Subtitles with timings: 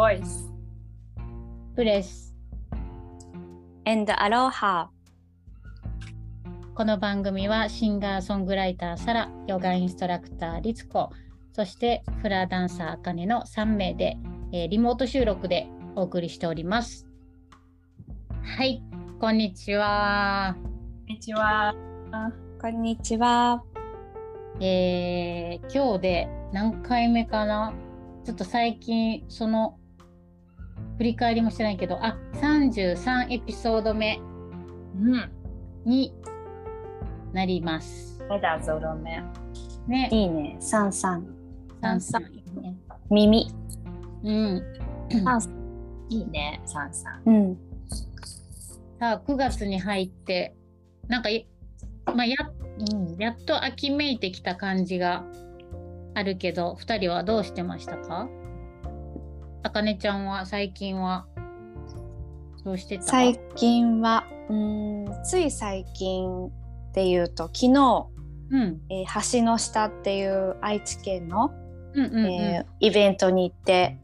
[0.00, 0.50] voice.
[1.76, 2.34] プレス。
[3.84, 4.86] And Aloha.
[6.74, 11.10] この番組はシンガーソングライターサラヨガインストラクターリツコ
[11.52, 14.16] そしてフラダンサーあかねの3名で、
[14.52, 17.06] えーリモート収録でお送りしております。
[18.42, 18.82] はい
[19.20, 20.68] こんにちは、こ
[21.12, 21.74] んにちは。
[22.58, 23.62] こんにちは。
[24.60, 27.74] えー今日で何回目かな？
[28.24, 29.76] ちょっと最近その
[31.00, 34.20] 振り返りもしてないけどあ33エピソード目
[35.00, 35.30] うん。
[35.86, 36.12] に
[37.32, 38.22] なります。
[38.28, 39.22] メダゾロメ。
[39.88, 40.10] ね。
[40.12, 40.58] いいね。
[40.60, 41.26] サンサン
[41.80, 42.20] 33
[42.60, 42.76] ね
[43.10, 43.50] 耳。
[44.24, 44.62] うん。
[46.10, 47.22] いいね、サンさん。
[47.24, 47.58] うん。
[48.98, 50.54] さあ9月に入って
[51.08, 51.48] なんかい、
[52.14, 52.36] まあ、や
[52.92, 55.24] うん、やっと秋めいてきた感じが
[56.12, 58.28] あるけど2人はどうしてましたか？
[59.62, 61.26] あかねちゃんは最近は？
[62.64, 63.04] どうしてた？
[63.04, 66.50] 最近はうーんつい最近っ
[66.92, 68.06] ていうと昨日、
[68.50, 68.80] うん。
[68.90, 71.50] えー橋の下っていう愛知県の、
[71.94, 72.32] うんうんうん。
[72.32, 73.98] えーイベントに行って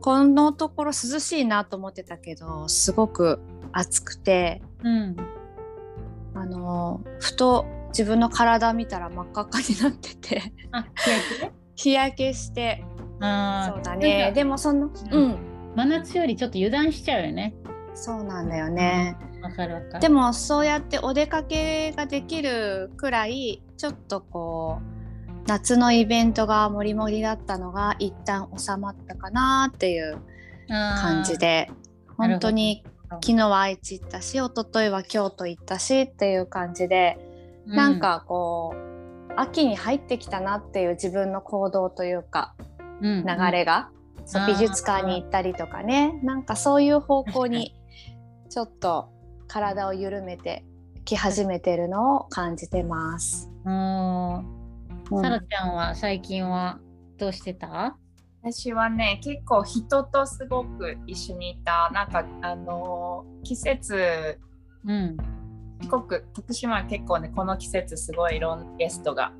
[0.00, 3.40] このところ涼しいなと思ってたけどすごく
[3.72, 5.16] 暑くてうん。
[6.34, 10.52] あのーふと自分の体見たら真っ赤っかになってて
[11.76, 12.82] 日焼けして
[13.22, 14.26] あーそうだね。
[14.26, 15.28] かでもそのううん。
[15.30, 15.36] ん
[15.74, 17.54] 真夏よりちょっと油断しちゃうよね。
[17.94, 20.00] そうなんだよね、わかるわかる。
[20.00, 30.18] でもそうやってお出かけができるくらいちょっとこう夏のイベントがもりもりだったのが一旦収まったかなっていう
[30.68, 31.70] 感じで
[32.16, 37.18] 本当に昨日は愛知行ったし一昨日は京都行ったしっていう感じで、
[37.66, 42.71] どなんかこう秋に入ってきたなっていう自分の行動というかうん
[43.02, 43.90] 流れが、
[44.24, 46.20] そうあー美術館に行ったりとかね。
[46.22, 47.74] なんかそういう方向に
[48.48, 49.10] ちょっと
[49.48, 50.64] 体を緩めて
[51.04, 53.50] き始めてるのを感じてます。
[53.64, 54.34] うん。
[54.36, 55.20] うん。
[55.20, 56.78] さらちゃんは最近は
[57.18, 57.96] どうしてた？
[58.44, 61.90] 私はね、結構人とすごく一緒にいた。
[61.92, 64.40] なんか、あのー季節、
[64.84, 65.16] うん。
[65.80, 69.32] すごく、徳島は結構ね、この季節すごいいろんなゲストが、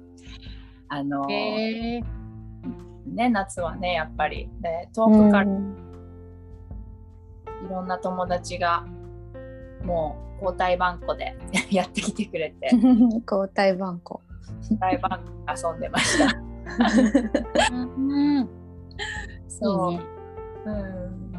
[0.89, 2.05] あのー
[3.07, 4.49] ね、夏はね、やっぱり。
[4.61, 5.77] で、遠くからうん
[7.67, 8.85] いろんな友達が、
[9.85, 11.37] もう交代番号で
[11.71, 12.71] やってきてくれて、
[13.31, 14.21] 交代番号。
[14.63, 16.37] 交代番号遊んでました。
[17.61, 18.49] うん
[19.49, 19.93] そう。
[19.93, 20.05] いいね
[20.67, 21.33] うん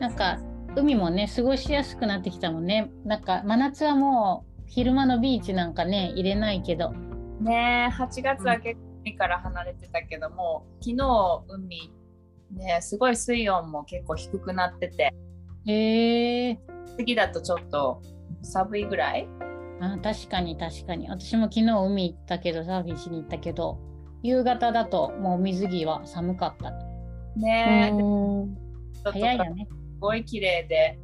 [0.00, 0.38] なんか
[0.76, 6.92] 海もね過ごしやすくなってきたもんねなんか真夏はもう昼間のビーチなんかね入れないけど
[7.40, 11.92] ねえ8月は結構海から離れてたけども昨日海
[12.52, 15.12] ねすごい水温も結構低くなってて。
[15.66, 16.58] へえ。
[16.96, 18.00] 次だとちょっと
[18.42, 19.28] 寒いぐらい？
[19.80, 21.08] あ確かに確かに。
[21.08, 23.78] 私も昨日海行ったけどサーフィンしに行ったけど
[24.22, 26.70] 夕方だともう水着は寒かった。
[27.36, 29.68] ねえ、早いよね。
[29.98, 30.98] ごい綺麗で。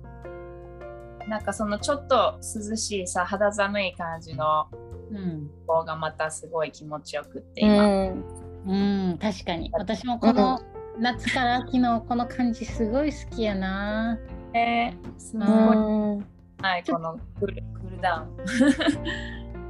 [1.29, 4.67] なんかそのちょっと涼しいさ肌寒い感じの
[5.11, 5.51] うん。
[5.67, 6.31] 方がまた。
[6.31, 8.25] すごい気持ちよくってう今、ん。
[8.67, 9.19] うん。
[9.19, 9.71] 確かに。
[9.73, 10.61] 私もこの
[10.99, 14.19] 夏から秋のこの感じすごい好きやな。
[14.53, 14.97] ね。
[15.19, 16.27] すごい、うん。
[16.63, 18.27] はい、このクールクールダ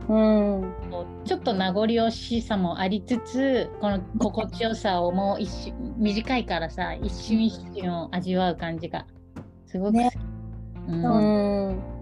[0.09, 0.15] ウン。
[0.15, 0.75] うん。
[0.91, 9.07] こうちょっと名残惜しさもありつつこの心地よさをもう一瞬短いからさ一瞬一瞬を味わう感じが
[9.67, 10.17] すごく好き、
[10.89, 12.00] うんうん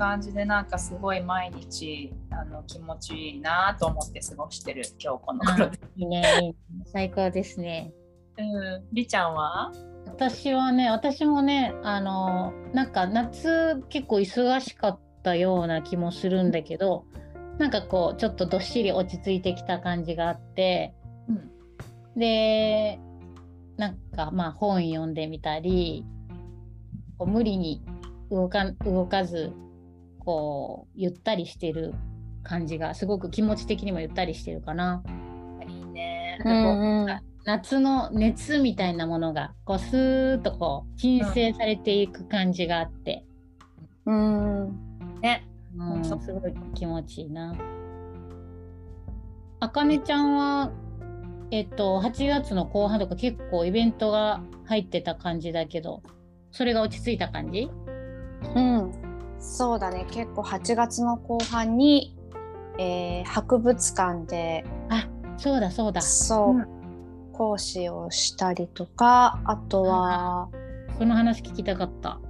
[0.00, 5.78] 感じでなんかすごい毎日あの気持ちいいなと思って過ごしてる今日この頃で。
[5.96, 6.54] いいねいいね
[6.86, 7.92] 最高ですね。
[8.38, 9.70] うん、りちゃんは？
[10.06, 17.04] 私はね私もねあのなんか夏結構忙しかったような気もするんだけど
[17.58, 20.94] なんかこうちょっとどっしり落ち着いてきた感じがあって
[21.28, 21.50] うん。
[22.18, 22.98] で
[23.76, 26.06] なんかまあ本読んでみたり
[27.18, 27.82] こう無理に
[28.30, 29.52] 動か動かず
[30.20, 31.94] こうゆったりしてる
[32.44, 35.02] 感じがすごく気持ち的にもゆったりしてるかな。
[35.66, 36.38] いいね。
[36.44, 37.06] うん
[37.44, 43.24] 夏の熱みたいなものがこうスーッとこう鎮静されていく感じがあって、
[44.04, 44.68] うん
[45.22, 45.46] ね。
[45.76, 47.54] うん、すごい気持ちいいな。
[49.58, 50.70] あかねちゃんは
[51.50, 56.02] えっと8月の後半とか結構イベントが入ってた感じだけど
[56.50, 57.70] それが落ち着いた感じ？
[58.54, 58.92] うん、
[59.40, 60.06] そうだね。
[60.10, 62.16] 結構8月の後半に、
[62.78, 66.00] えー博物館であそうだそうだ。
[66.00, 66.66] そう、うん。
[67.32, 70.50] 講師をしたりとかあとは
[70.98, 72.20] その話聞きたかった。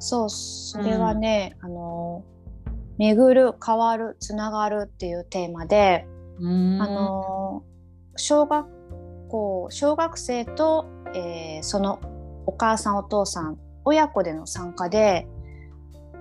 [0.00, 2.24] そうそれはね、あの
[2.98, 6.06] 巡る変わるつながるっていうテーマで、
[6.38, 7.62] あの
[8.16, 8.66] 小学
[9.28, 12.00] 校小学生と、えーその
[12.46, 15.28] お母さんお父さん親子での参加で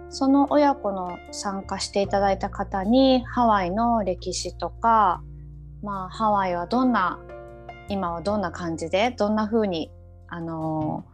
[0.09, 5.21] その親子の参加していただいた方にハワイの歴史とか、
[5.83, 7.19] まあ、ハワイはどんな
[7.89, 9.91] 今はどんな感じでどんな風に
[10.27, 11.05] あの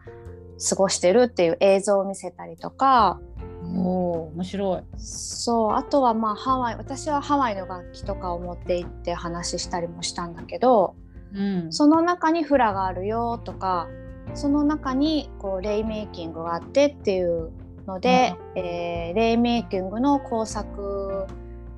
[0.70, 3.20] 過ごしてるっていう映像を見せたりとか
[3.64, 4.84] おお面白い。
[4.98, 10.96] そうあとはまあハワイ私はハワイの楽器とかを持って行って話したりもしたんだけど
[11.34, 11.74] うん。
[11.74, 13.88] その中にフラがあるよとか
[14.34, 17.52] その中にこうレイメイキングがあってっていう
[17.88, 21.26] ので、えーレイメイキングの工作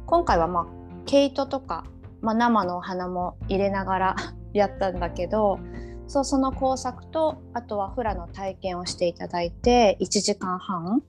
[0.06, 0.66] 今回はまあ
[1.06, 1.86] 毛糸とか、
[2.22, 4.16] まあ、生のお花も入れながら
[4.54, 5.60] やったんだけど
[6.08, 11.04] そうその工作とあとはフラの体験をしていただいて1時間半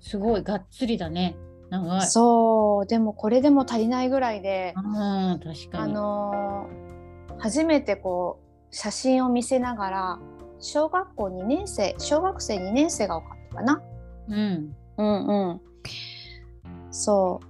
[0.00, 1.36] すごいがっつりだね。
[1.68, 2.02] 長い。
[2.02, 5.94] そうでもこれでも足りないぐらいで、うん確かあに。
[5.94, 6.86] のー
[7.38, 10.18] 初めてこう写真を見せながら
[10.58, 13.82] 小学校2年生小学生2年生が多かったかな。
[14.28, 14.76] うん。
[14.98, 15.60] うんうん。
[16.90, 17.40] そ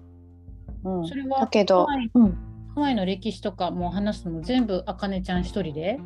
[0.84, 0.90] う。
[1.00, 2.32] うんそ、れはだけどハワイ、うん、
[2.74, 5.98] ハワイの歴史とかも話すのも全部あかねちゃん一人で？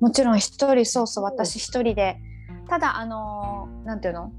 [0.00, 2.18] もちろん一人そうそう私一人で
[2.68, 4.32] ただあのーなんていうの？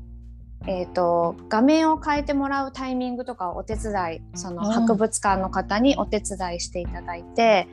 [0.68, 7.68] えー、と画面を変えてもらうタイミングとかをお手伝いそのうん博物館の方にお手伝いしていただいて、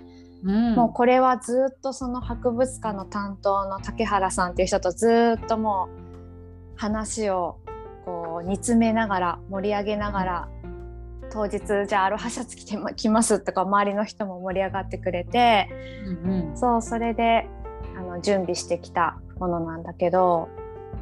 [0.45, 0.75] うん。
[0.75, 5.89] もうこれはずっとその博物館の担当の竹原さんっていう人とずっとも
[6.77, 7.59] う話を
[8.05, 10.49] こう煮詰めながら盛り上げながら
[11.31, 15.69] 当日じゃあアロハシャツ着てま来ますとか周りの人も盛り上がってくれて
[16.07, 16.57] うんうん。
[16.57, 17.49] そうそれで
[17.97, 20.49] あの準備してきたものなんだけど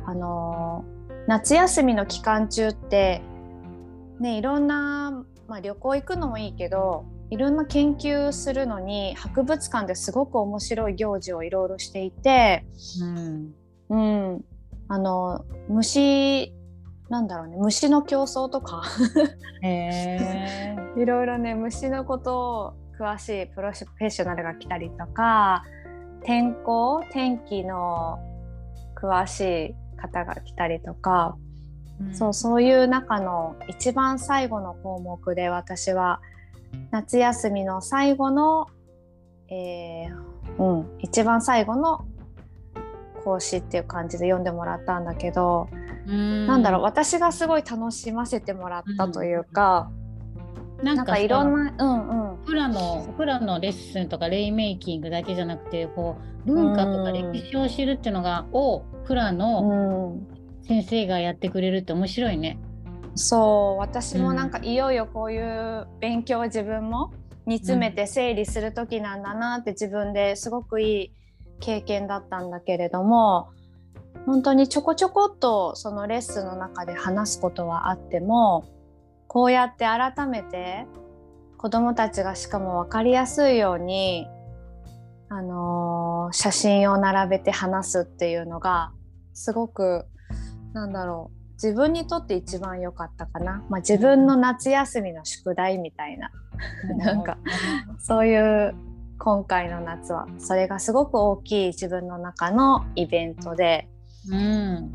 [0.07, 3.23] あのー夏休みの期間中って
[4.19, 12.67] ねいろんな、まあ、旅行行くのもいいけどいろんな研究するのに博物館ですごく面白い行事をいろいろしていて、
[13.01, 13.55] うん。
[13.89, 13.97] う
[14.37, 14.45] ん、
[14.89, 16.53] あの虫
[17.13, 18.83] なんだろうね虫の競争とか
[19.61, 20.77] へえ。
[20.97, 25.63] いろいろね虫のことを詳しいプロフェッショナルが来たりとか
[26.23, 28.19] 天候天気の
[28.97, 29.41] 詳し
[29.75, 31.37] い方が来たりとか、
[32.13, 36.21] そうそういう中の一番最後の項目で私は
[36.93, 38.69] 夏休みの最後の、
[39.49, 42.07] えーうん、一番最後の
[43.25, 45.69] 講師っていう感じで読んでもらったんだけど、
[46.07, 46.47] うん。
[46.47, 49.91] なんだろう私がすごい楽しませてもらったというか、
[50.83, 51.71] なんかなんかいろんな。
[51.71, 60.19] なうんうんフラのフラのレッスンとかレイメイキングだけじゃなくてこう文化とか歴史を知るっていうのがをフラの
[60.63, 62.59] うん、先生がやってくれるって面白いね。
[63.15, 67.13] そう私もなんかいよいよこういう勉強を自分も
[67.47, 71.13] 煮詰めて整理する時なんだなって自分ですごくいい
[71.63, 73.51] 経験だったんだけれども
[74.27, 78.65] 本当にちょこちょこっとそのレッスンの中で話すことはあっても
[79.29, 80.87] こうやって改めて
[81.57, 84.27] 子どもたちがしかも分かりやすいように、
[85.29, 88.93] あのー写真を並べて話すっていうのが
[89.35, 90.07] すごく
[90.73, 96.31] なんだろう自分にとって一番良かったかな、まあ、自分の夏休みの宿題みたいな。
[96.97, 97.39] なんか
[97.99, 98.75] そういう
[99.25, 103.89] 今回の夏はそれがすごく大きい自分の中のイベントで。
[104.29, 104.93] うん。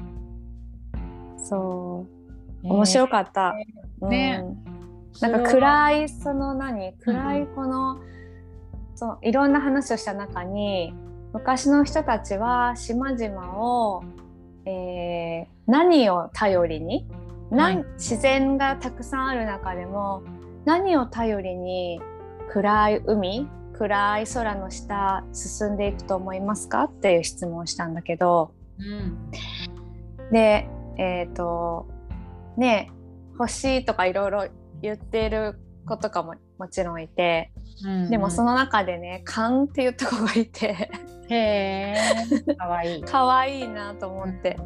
[1.37, 2.05] そ
[2.61, 2.67] う。
[2.67, 3.53] 面白かった。
[4.01, 4.43] ね。
[4.43, 5.31] うん。
[5.31, 6.91] なんか暗いその何？
[6.97, 8.01] 暗いこの、
[8.95, 10.93] そういろんな話をした中に
[11.31, 14.03] 昔の人たちは島々を、
[14.65, 17.07] えー何を頼りに、
[17.49, 17.85] なんはい。
[17.93, 20.21] 自然がたくさんある中でも
[20.65, 22.01] 何を頼りに
[22.51, 23.47] 暗い海？
[23.77, 28.51] 暗い空の下進んでいくと思いますかっていう質問をしたんだけど。
[28.79, 29.31] うん。
[30.31, 30.67] で
[30.97, 31.87] えっ、と
[32.57, 32.91] ね
[33.37, 34.47] 星とかいろいろ
[34.81, 37.51] 言ってる子とかももちろんいて、
[37.85, 40.89] うんでもその中でね「勘」って言った子がいて。
[41.29, 41.95] へえ。
[42.57, 43.03] かわいい。
[43.03, 44.57] 可愛いなと思って、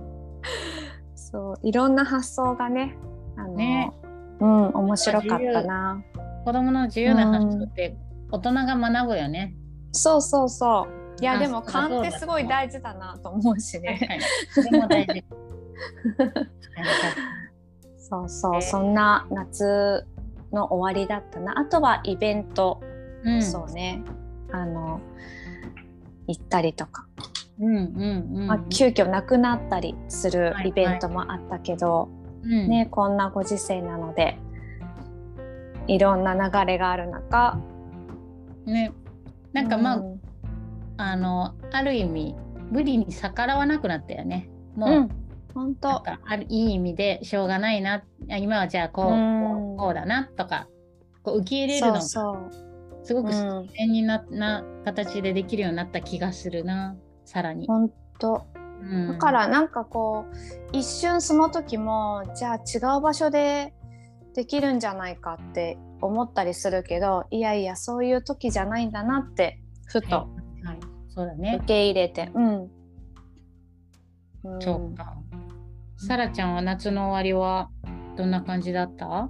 [1.16, 2.96] そういろんな発想がね
[3.36, 3.92] あのね。
[4.40, 6.02] うん面白かったな。
[6.46, 7.96] 子供の自由な発想って
[8.32, 9.56] 大人が学ぶよね。
[9.92, 11.22] そうそうそう。
[11.22, 14.00] いやあでも勘ってすごい大事だなと思うしね。
[14.10, 14.20] はい。
[14.52, 15.24] それも大事。
[17.98, 20.06] そうそう、えーそんな夏
[20.52, 21.60] の終わりだったな。
[21.60, 22.82] あとはイベント。
[23.24, 23.42] うん。
[23.42, 24.04] そうね。
[24.52, 25.00] あの
[26.28, 27.08] 行ったりとか、
[27.60, 28.48] うんうんうん。
[28.48, 30.70] まあ、急遽なくなったりするはい。
[30.70, 32.10] イベントもあったけど、
[32.44, 32.68] うん。
[32.70, 34.38] ね、こんなご時世なので
[35.88, 37.60] いろんな流れがある中
[38.66, 38.94] ね。
[39.54, 40.22] なんかまあ、うん。
[40.98, 42.36] あのある意味
[42.70, 44.50] 無理に逆らわなくなったよね。
[44.76, 45.10] もう、うん、
[45.54, 46.04] 本当。
[46.08, 48.04] あるいい意味でしょうがないな。
[48.30, 49.78] あ今はじゃあこう,、うん。
[49.78, 50.68] こうだなとか
[51.24, 52.18] こう受け入れるのがす
[53.14, 53.62] ごくうん。
[53.64, 56.96] 自然にな,、な形でできるようになった気がするな。
[57.26, 57.68] さらに。
[57.68, 58.46] 本当。
[58.82, 59.08] うん。
[59.14, 60.36] だからなんかこう
[60.72, 63.74] 一瞬その時もじゃあ違う場所で
[64.34, 70.28] できるんじゃないかって思ったりするけどいやいやそういう時じゃないんだなってふとは
[70.64, 70.78] いはい、
[71.10, 71.66] そうだね受。
[71.68, 72.64] け入れて、うん、
[74.44, 75.16] うんそうか。
[75.98, 77.70] さらちゃんは夏の終わりは
[78.18, 79.30] どんな感じだった？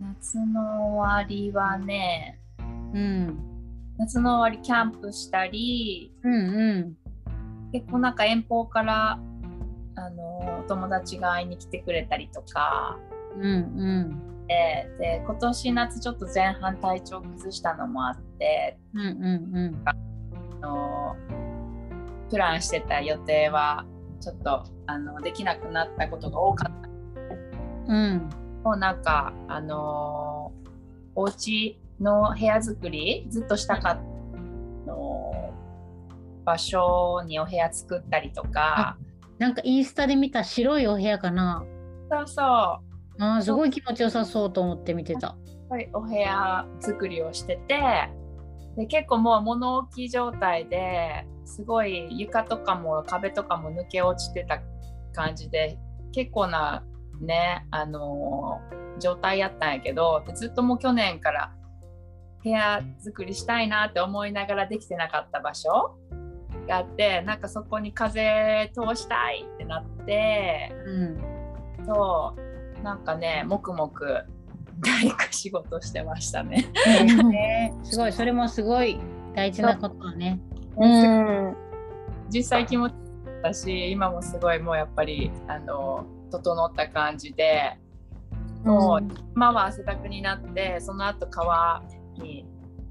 [0.00, 2.40] 夏の終わりはね
[2.94, 3.38] うん。
[3.98, 6.96] 夏の終わりキャンプしたりうんう
[7.70, 7.70] ん。
[7.72, 9.18] 結構なんか遠方から
[9.96, 12.98] あのお友達が会いに来てくれたりとか
[13.36, 14.29] うんうん。
[14.50, 19.94] でで今年夏ちょっと前半体調崩したのもあってうんうんあ
[20.60, 21.16] の
[22.28, 23.86] プランしてた予定は
[24.20, 27.96] ちょっとあのできなくなったことが多かったうん。
[27.96, 28.28] うん。
[28.64, 30.52] もうなんかあの
[31.14, 35.54] お家の部屋作りずっとしたかったの
[36.44, 38.98] 場所にお部屋作ったりとか
[39.38, 41.64] なんかインスタで見た白いお部屋かな。
[42.10, 42.42] そうそ
[42.84, 42.89] う
[43.20, 45.36] あーすごい気持ちよさそうと思って見てた。
[45.68, 47.80] はいお部屋作りをしてて
[48.76, 54.60] で結構もう物置き状態ですごい床とかも壁とかも抜け落ちてた
[55.12, 55.78] 感じで
[56.12, 56.84] 結構な
[57.20, 61.52] ねあのー状態やったんやけどでずっともう去年から
[62.42, 65.96] 部屋作りしたいなって思いながらできてなかった場所
[66.68, 71.86] があってなんかそこに風通したいってなってうん。
[71.86, 72.49] そう
[72.82, 73.90] なんかね黙々
[74.80, 76.64] 大工仕事してましたね。
[77.28, 78.98] ね、 すごいそれもすごい
[79.34, 80.40] 大事なことだね。
[80.76, 81.56] うん
[82.30, 82.94] 実際気持ち
[83.42, 87.78] だし今もすごいもうやっぱりあの整った感じで
[88.64, 91.82] もう今は汗だくになってその後川
[92.14, 92.46] に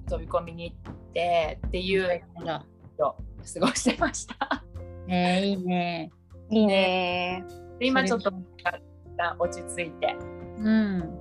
[0.08, 2.62] 飛び込みに行ってっていうのを
[3.00, 3.15] 過
[3.60, 4.63] ごしてました。
[5.08, 6.12] えー、いいね。
[6.51, 7.43] いいね
[7.79, 8.31] で今ちょっと
[9.20, 10.16] 旦落ち着いて
[10.60, 11.18] うん。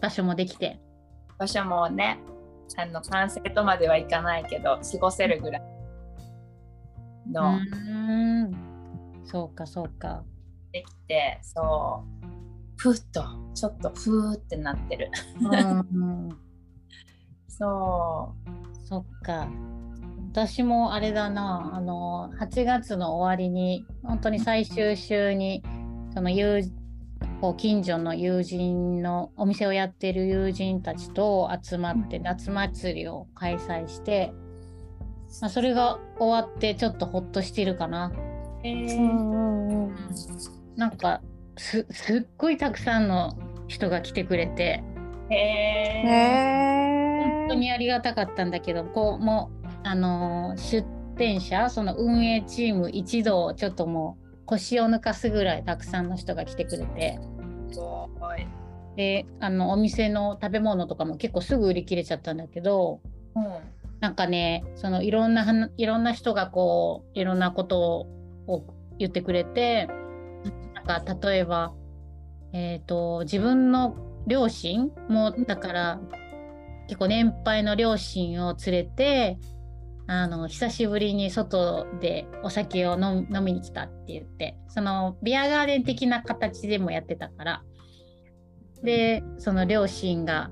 [0.00, 0.80] 場所もできて。
[1.38, 2.18] 場所もね
[2.76, 5.62] あの完成とまではいかないけど過ごせるぐらい
[7.32, 8.52] のうん。
[9.24, 10.24] そうかそうか。
[10.72, 12.26] できて、そう
[12.76, 13.24] ふっと
[13.54, 15.10] ちょっとふーってなってる。
[15.40, 16.28] うん。
[17.48, 18.34] そ
[18.84, 19.48] そっか。
[20.32, 25.62] 私もあれだな、あの、8月の終わりに、本当に最終週に、
[26.12, 26.60] その友
[27.40, 34.32] こう近所の友人のお店をやってる友人たちと集まって夏祭りを開催して、
[35.40, 38.08] まあ、それが終わってちょっとほっとしてるかな。
[38.08, 38.12] う。
[38.64, 39.96] えうーんうんうん
[40.76, 41.22] なんか
[41.56, 44.82] すすっごいたくさんの人が来てくれて
[45.30, 46.02] え。
[47.22, 57.18] 本当にありがたかったんだけどこうもうあのー出店者その運営チーム一同ちょっともう腰を抜かすぐらいたくさんの人が来てくれて。
[58.96, 63.00] であのお店の食べ物とかも結構すぐ売り切れちゃったんだけど
[63.34, 63.44] うん。
[64.00, 68.06] なんかねそのいろんな話いろんな人がこういろんなこと
[68.46, 68.64] を
[68.98, 69.88] 言ってくれて
[70.74, 71.74] なんか例えば、
[72.52, 76.00] えー、と自分の両親もだから
[76.88, 79.38] 結構年配の両親を連れて
[80.08, 87.62] あの久しぶりに外でお酒を飲飲みに来たって言ってそのビアガーデン的な形でもやってたから
[88.82, 90.50] でその両親が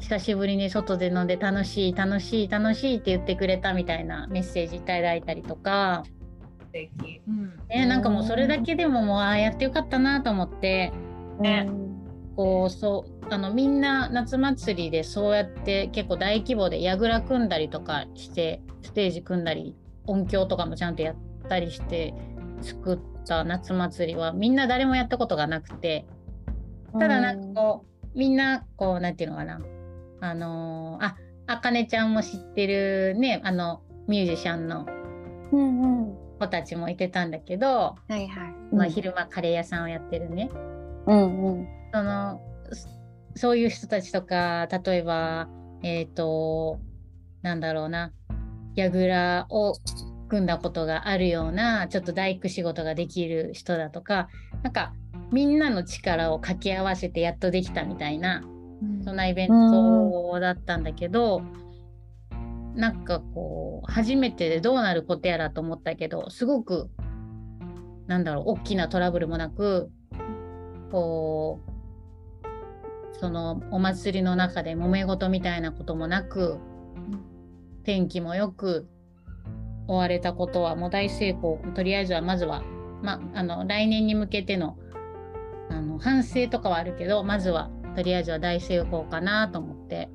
[0.00, 6.02] 久しぶりに外で飲んで楽しい楽しい楽しいって言ってくれたみたいなメッセージいただいたりとか、
[6.58, 7.22] 素敵。
[7.28, 7.54] うん。
[7.68, 10.92] ね、なんかもうそれだけでももうああやってよかったなと思って
[11.40, 11.68] ね
[12.36, 19.76] こうそうあのみんな夏祭りでそうやって結構大規模で櫓組んだりとかしてステージ組んだり
[20.06, 21.16] 音響とかもちゃんとやっ
[21.48, 22.14] たりして
[22.60, 26.06] 作った夏祭りはみんな誰もやったことがなくて
[26.92, 29.60] ただなんかこうみんなこうなんていうのかな
[30.20, 31.16] あのーあ
[31.46, 34.86] あかねちゃんも知ってるねあのミュージシャンの
[36.38, 38.74] 子たちもいてたんだけど、はいはい。
[38.74, 40.50] まあ、昼間カレー屋さんをやってるね。
[41.06, 41.68] うんうん。
[41.92, 42.40] その
[43.34, 45.48] そそういう人たちとか例えば
[45.82, 46.80] えっ、と
[47.42, 48.12] なんだろうな
[48.74, 49.74] 櫓を
[50.28, 54.28] 組んだことがあるようなちょっと大工仕事ができる人だとか
[54.62, 54.94] なんか
[55.30, 58.42] みんなの力を掛け合わせてやっとできたみたいな、
[59.04, 61.42] そんなイベントだったんだけど、
[62.30, 66.90] うん、なんかこう初めてでどうなることやらと思ったけどすごく
[68.06, 69.90] なんだろう大きなトラブルもなく
[70.90, 71.73] こう
[73.24, 76.58] そのお祭りの中で揉め事みたいなこともなく
[77.82, 78.86] 天気もよく
[79.88, 81.58] 終われたことはもう大成功。
[81.74, 82.62] とりあえずはまずは、
[83.02, 84.76] まあ、の来年に向けての
[85.70, 90.10] あの反省とかはあるけどまずはとりあえずは大成功かなと思って、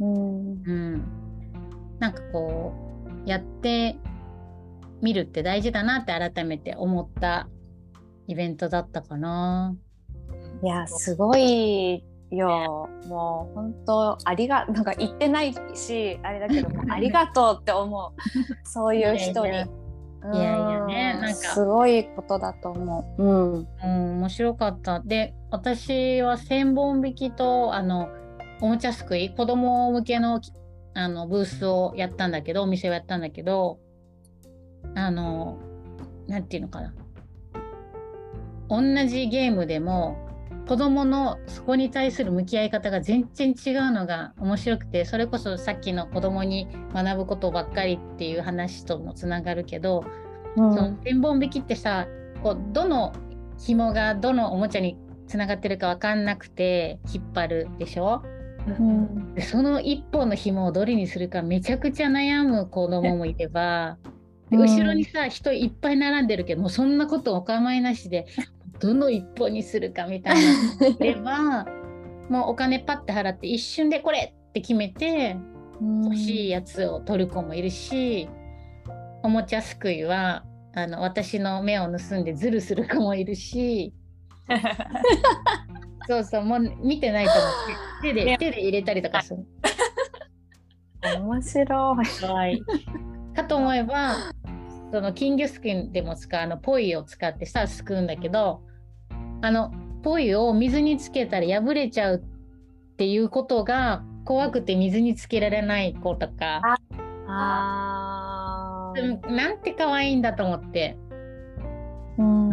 [0.00, 1.04] うん、うん、
[1.98, 2.72] なんかこ
[3.22, 3.98] うやって
[5.02, 7.50] みるって大事だなって改めて思った
[8.28, 9.76] イベントだったかな。
[10.62, 12.02] いやすごい
[12.36, 19.64] よもう本当ありがなんか言ってないしあれだけどもありがとうって思うそういう 人に。
[20.32, 23.22] いやいやねなんかすごいことだと思う。
[23.22, 25.00] うん、うん、面白かった。
[25.00, 28.08] で私は千本引きとあの
[28.62, 30.40] おもちゃすくい子供向けの
[30.94, 33.78] あのブースをやったんだけどお店をやったんだけど
[34.94, 35.58] あの
[36.26, 36.94] 何て言うのかな
[38.68, 40.16] 同じゲームでも
[40.66, 50.04] 子どものそこに対する向き合い方が全然違うのが面白くてそれこそさっきの子どもに学ぶことばっかりっていう話ともつながるけど、
[50.56, 52.06] うん、その天本引きってさ
[52.42, 53.12] こうどの
[53.58, 58.22] 紐がどのおもちゃにつながってるか分かんなくて引っ張るでしょ、
[58.66, 63.98] うん、でその一本の紐をどれにするかめちゃくちゃ悩む子どももいれば
[64.50, 68.26] 後ろにさ人いっぱい並んでるけどもうそんなことお構いなしで
[68.84, 71.66] どの一本にするかみたいなでは
[72.28, 75.38] もうお金パッて払って一瞬でこれって決めて
[75.80, 78.28] 欲しいやつを取る子もいるし
[79.22, 83.94] おもちゃすくいはあの私の目を盗んでズルする子もいるし
[86.06, 87.42] そうそうもう見てないと思っ
[88.02, 89.46] て手で手で入れたりとかする。
[91.02, 92.26] 面白い。
[92.26, 92.62] はい。
[93.34, 94.16] かと思えば
[94.92, 98.62] その金魚すくいでも使うあのポイを使ってさすくうんだけど
[99.44, 99.70] あの
[100.02, 106.62] ポイを水につけたら破れちゃうっていうことが怖くて水につけられない子とか。
[107.26, 108.92] あ
[109.28, 110.96] なんて可愛いんだと思って。
[112.16, 112.50] うん。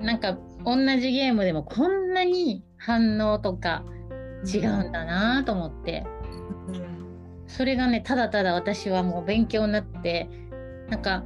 [0.00, 0.36] なんか
[0.66, 3.84] 同じゲームでもこんなに反応とか
[4.44, 6.04] 違うんだなと思って、
[6.68, 6.84] うん、
[7.46, 10.28] それがねただただ私はもう勉強になって
[10.90, 11.24] なんか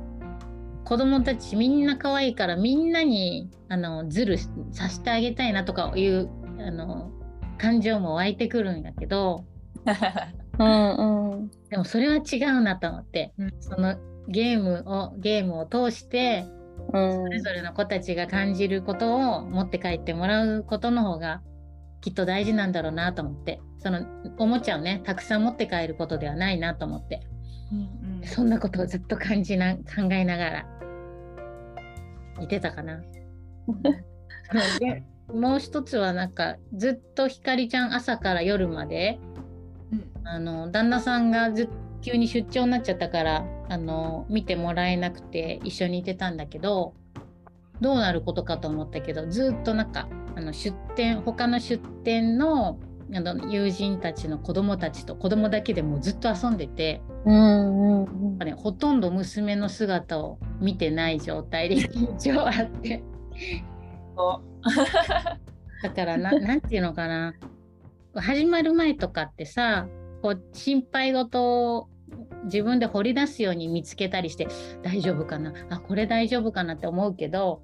[0.84, 7.10] 子供たちみんな可愛いからみんなにあのズルさせてあげたいなとかいうあの
[7.58, 9.44] 感情も湧いてくるんだけど
[10.58, 13.96] うんうん、でもそれは違うなと思って、うん、その
[14.28, 16.44] ゲームをゲームを通して、
[16.92, 21.42] うん、それぞれの子たちが感じることを持って帰ってもらうことの方が
[22.00, 24.06] きっと大事なんだろうなと思ってその
[24.38, 27.20] おもちゃをねたくさん持って帰ることではないなと思って、
[27.72, 30.66] うんうん、そんなことをずっと感じな考えながら
[32.44, 33.02] いてたかな。
[34.80, 35.02] で
[35.32, 39.18] もう一つはなんかずっとひかりちゃん朝から夜まで、
[39.92, 41.68] うん、あの旦那さんがず
[42.02, 46.94] 急に出張になっちゃったからあの見てもらえなくて一緒にいてたんだけど
[47.80, 52.78] どうなることかと思ったけどずっとなんかあの出店他の出店の
[53.14, 63.02] あの友人たちの子供たちと子供だけでもずっと遊んでて、うんうんね、ほとんど娘の姿を見てない状態で 緊張あって。
[65.82, 67.34] だからな なんていうのかな。
[68.14, 69.88] 始まる前とかってさ
[70.20, 71.88] こう心配事を
[72.44, 74.48] 自分で掘り出すように見つけたりして
[74.82, 75.52] 大丈夫かな。
[75.70, 77.62] あこれ大丈夫かなって思うけど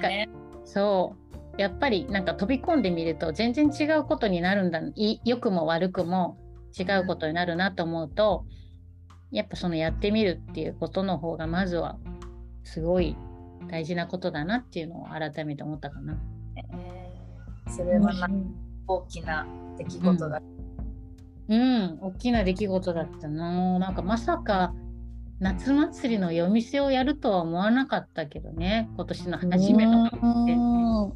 [0.00, 0.28] ね。
[0.64, 1.14] そ
[1.56, 1.60] う。
[1.60, 4.80] やっぱりなんか飛び込んでみると全然違うことになるんだ。
[5.24, 6.36] 良くも悪くも
[6.78, 8.44] 違うことになるなと思うと
[9.30, 11.98] やっぱそのやってみるっていうことの方がまずは
[12.62, 13.16] すごい
[13.68, 16.16] 大事なことだなっていうのを改めて思ったかな。
[16.56, 18.12] えー、それは
[18.86, 19.46] 大きな
[19.78, 20.42] 出来事だ、
[21.48, 23.78] うん、うん、大きな出来事だったな。
[23.78, 24.74] なんかまさか
[25.40, 31.12] 夏祭りの夜店をやるとは思わなかったけどね今年の初めの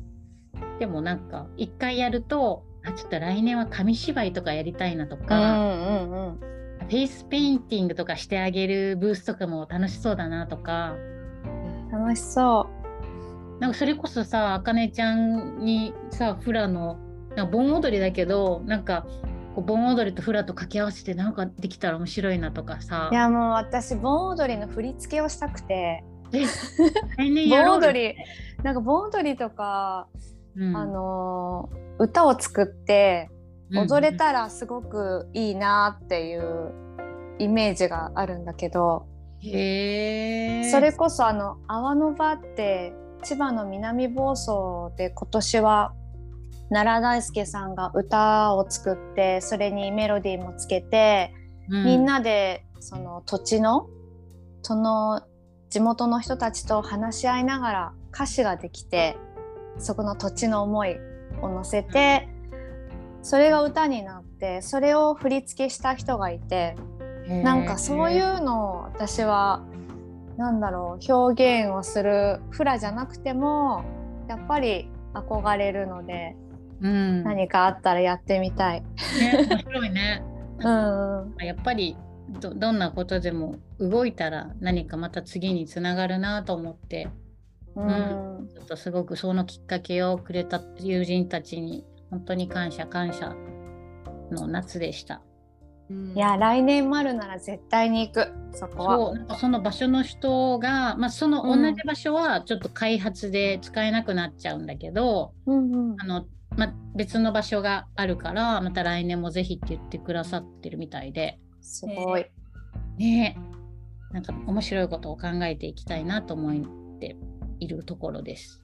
[0.78, 6.38] でもなんか一回やるとあちょっと来年は紙芝居とかやりたいなとか、うんうんうん、
[6.88, 10.96] フェイスペインティングとかしてあげるブースとかも楽しそうだなとか。
[11.90, 12.68] 楽しそ
[13.56, 13.60] う。
[13.60, 16.98] なんかそれこそさあかねちゃんにさフラの
[17.36, 19.04] なんか盆踊りだけどなんか
[19.54, 23.08] こう盆踊りとフラと掛け合わせてなんかできたら面白いなとかさ。
[23.10, 26.04] いやもう私盆踊りの振り付けをしたくて。
[26.30, 26.42] 盆
[27.78, 28.14] 踊り
[28.62, 30.08] なんか盆踊りとか、
[30.56, 30.76] うん。
[30.76, 33.30] あのー歌を作って
[33.72, 36.72] 踊れたらすごくいいなっていう
[37.38, 39.06] イメージがあるんだけど、
[39.40, 45.92] へえそれこそあの泡の場って千葉の南房総で今年は
[46.70, 51.32] 奈良大輔さんが歌を作ってそれにメロディーもつけて、
[51.68, 53.88] みんなでその土地の
[54.62, 55.22] その
[55.70, 59.16] 地元の人たちと話し合いながら歌詞ができて
[59.78, 60.98] そこの土地の思い
[61.42, 62.28] を乗せて、
[63.22, 66.76] それが歌になってそれを振り付けした人がいて
[67.28, 69.66] なんかそういうのを私は
[70.38, 73.84] なんだろう表現をするフラじゃなくても
[74.28, 76.36] やっぱり憧れるので、
[76.80, 78.82] うん、何かあったらやってみたい。
[78.82, 80.22] ね、面白いね。
[80.60, 81.96] うんうんやっぱり
[82.40, 87.08] どどんなことでも動いたら何かまた次につながるなと思って
[87.78, 93.34] うんちょっとすごくそのきっかけをくれた友人たちに本当に感謝感謝
[94.30, 95.16] の夏でした。
[95.16, 98.96] うんいや来年もあるなら絶対に行くそこは。
[98.96, 111.38] そうなんかその場所の人が、まあ、その同うんじ場所はちょっと開発で使えなくなっちゃうんだけど、うんうんあのま、別の場所があるからまた来年もぜひって言ってくださってるみたいで。
[111.62, 112.26] すごい。
[112.98, 117.16] ねえなんか面白いことを考えていきたいなと思って
[117.60, 118.60] いるところです。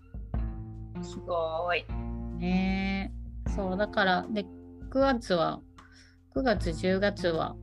[1.03, 1.85] すごい。
[2.39, 3.13] ね
[3.47, 4.45] えそうだからで
[4.91, 5.61] 9月は
[6.35, 7.57] 9月10月は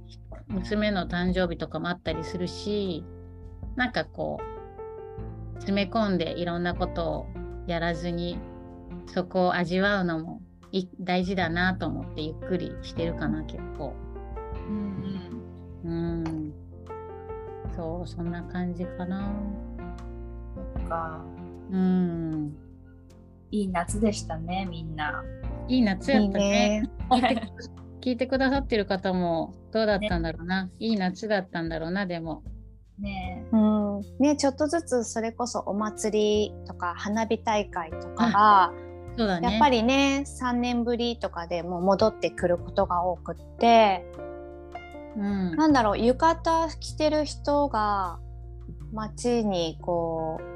[0.48, 3.04] 娘の誕生日とかもあったりするし
[3.76, 7.28] なんかこう詰め込んでいろんなことを
[7.68, 8.38] やらずに
[9.08, 10.42] そこを味わうのも
[10.72, 13.94] い大事だなと思ってゆっくりしてるかな結構。
[14.68, 15.42] うん
[15.84, 16.54] うん
[17.76, 19.32] そうそんな感じかな。
[20.92, 21.22] か。
[21.72, 22.54] うん
[23.52, 25.24] いい夏でしたね、みんな。
[25.68, 26.82] いい夏やったね。
[26.82, 26.90] ね。
[27.10, 27.42] 聞いて
[28.02, 32.44] 聞いてくださってる方もどうだったんだろうな、いい夏だったんだろうなでも。
[33.00, 38.74] ねうん、ねちょっとずつそれこそお祭りとか花火大会とかが、
[39.18, 39.52] そうだね。
[39.52, 44.06] やっぱりね3年ぶりとかでもう戻ってくることが多くって
[45.18, 48.20] うん、なんだろう浴衣着てる人が
[48.94, 50.51] 街にこう、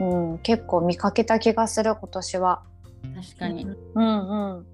[0.00, 2.62] うん、結構見かけた気がする今年は。
[3.14, 3.64] 確かに。
[3.64, 4.66] うんうん、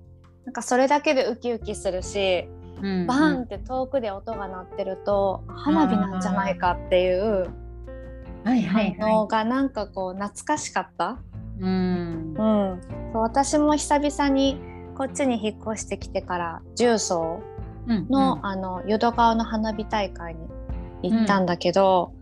[0.45, 2.49] なんかそれだけでウキウキするし、
[2.83, 7.49] うんバーンって遠くで音が鳴ってると花火なんじゃないかっていう
[8.45, 11.19] 反応はがなんかこう懐かしかった。
[11.61, 11.63] い。
[11.63, 12.81] うんうん、
[13.15, 14.59] 私も久々に
[14.97, 17.43] こっちに引っ越してきてから重曹
[17.87, 20.35] うんの,、あの淀川の花火大会
[21.03, 22.13] に行ったんだけど、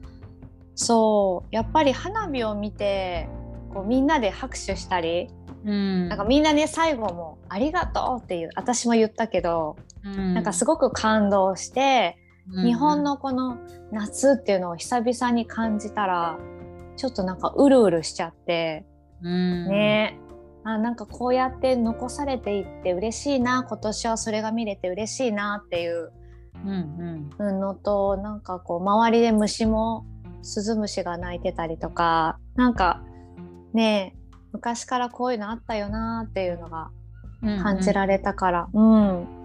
[0.75, 1.49] そう。
[1.55, 3.29] やっぱり花火を見て
[3.73, 5.29] こうみんなで拍手したり、
[5.65, 10.35] うん、なんかみんなね最後も「ありがとう」っていう私も言ったけど、うん。
[10.35, 12.17] なんかすごく感動して、
[12.53, 12.65] うん。
[12.65, 13.59] 日本のこの
[13.93, 16.39] 夏っていうのを久々に感じたら
[16.97, 18.85] ちょっとなんかうるうるしちゃって。
[19.23, 20.19] うん、ね。
[20.65, 26.13] あなんかこうやって残されていって嬉しいな今年はそれが見れて嬉しいなっていう
[26.65, 27.61] うんうん。
[27.61, 30.07] のとなんかこう周りで虫も
[30.43, 33.03] スズムシが鳴いてたりとかなんか
[33.73, 34.15] ね
[34.53, 36.91] 昔からこういうのあったよなっていうのが
[37.43, 39.43] うん感じられたから、うん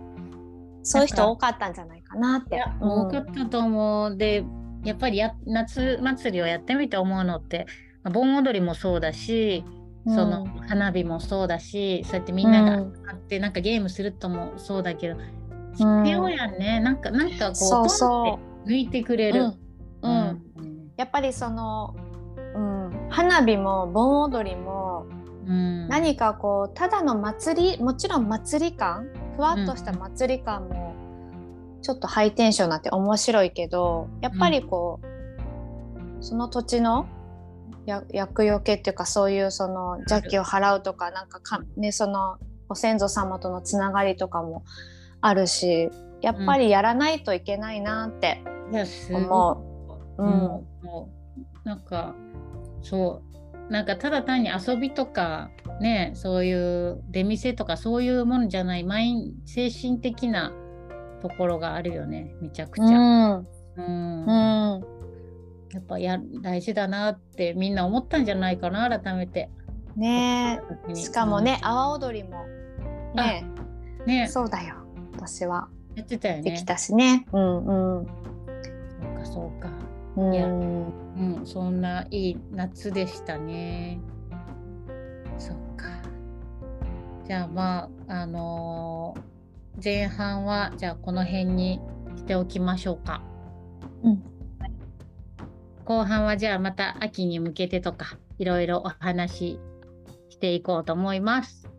[0.83, 2.63] そういう人多かったんじゃないかなって。
[2.79, 4.15] うん多かったと思う。
[4.15, 4.45] で、
[4.85, 7.65] やっぱりや夏祭りをやってみて思うのって、
[8.03, 9.65] まあ盆踊りもそうだし、
[10.05, 15.37] そのうん花火もそうだし、そうやってみんながうん集まってなんかゲームするともそうだけど、うん
[15.73, 16.79] 必要やんね。
[16.79, 19.51] なんか、なんかこう、そうそう抜いてくれる。
[21.07, 21.95] っぱりその、
[22.55, 25.05] うん、花火も盆踊りも
[25.47, 30.93] うん何かこうただの祭りもちろん祭り感ふわっとした祭り感も
[31.81, 37.07] ちょっとハイテンションになって面白いけどやっぱりこう、その土地の
[37.85, 44.65] や厄除けっていうかそういうその邪気を払うとかなんかか、ね、そのご先祖様とのつながりとかも
[45.21, 45.89] あるし
[46.21, 48.41] やっぱりやらないといけないなって
[49.09, 49.61] 思う。
[49.61, 49.66] うん
[50.21, 50.65] も
[51.65, 52.15] うなんか
[52.81, 53.71] そう。
[53.71, 55.51] なんかただ単に遊びとか
[55.81, 60.53] ねそういう出店とかそういうものじゃないマイン精神的な
[61.21, 62.33] ところがあるよね。
[62.41, 62.85] めちゃくちゃ。
[62.85, 63.47] うん。
[63.75, 64.25] うん。
[64.25, 64.97] うん。
[65.71, 69.49] やっぱや大事だなってみんな思ったんじゃないかな改めて。
[69.95, 70.95] ねえ。
[70.95, 72.45] しかもね、阿波踊りも。
[73.15, 73.45] ね
[74.05, 74.75] ねそうだよ。
[75.13, 75.67] 私は。
[75.95, 76.43] やってたよね。
[76.43, 77.25] できたしね。
[77.33, 78.05] うんうん。
[78.05, 78.11] そ
[79.11, 79.67] うかそうか。
[79.69, 79.76] うん
[80.17, 81.41] いやうん。
[81.45, 83.99] そんないい夏でしたね。
[85.37, 85.85] そっか。
[87.27, 89.37] じゃあまああのー
[89.83, 91.79] 前半はじゃあこの辺に
[92.15, 93.21] しておきましょうか。
[94.03, 94.23] うん。
[95.85, 99.59] 後半はじゃあまた秋に向けてとかいろいろお話し
[100.29, 101.69] していこうと思います。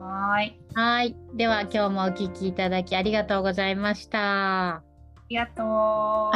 [0.00, 0.58] はーい。
[0.74, 1.16] はい。
[1.34, 4.76] では今日もお聞きいただきありがとうございました。
[4.76, 4.82] あ
[5.28, 5.66] りがとう。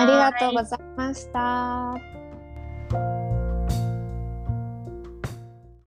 [0.01, 2.22] ありがとうございました。